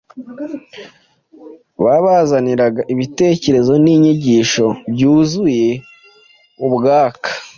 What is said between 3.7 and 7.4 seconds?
n’inyigisho byuzuye ubwaka.